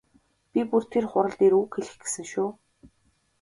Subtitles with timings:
[0.51, 2.49] Би бүр тэр хурал дээр үг хэлэх гэсэн шүү.